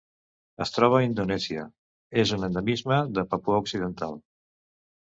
[0.63, 1.67] Es troba a Indonèsia:
[2.25, 4.23] és un endemisme de Papua Occidental.